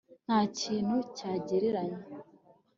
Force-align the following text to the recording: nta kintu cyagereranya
nta 0.25 0.39
kintu 0.57 0.95
cyagereranya 1.17 1.99